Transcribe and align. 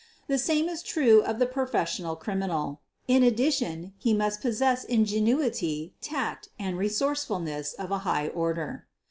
The 0.25 0.39
same 0.39 0.67
is 0.67 0.81
true 0.81 1.21
of 1.21 1.37
the 1.37 1.45
professional 1.45 2.15
criminal. 2.15 2.81
In 3.07 3.21
addition, 3.21 3.93
he 3.99 4.15
must 4.15 4.41
possess 4.41 4.83
ingenuity, 4.83 5.93
tact, 6.01 6.49
and 6.57 6.75
resourcefulness 6.75 7.73
of 7.73 7.91
a 7.91 7.99
high 7.99 8.29
order. 8.29 8.87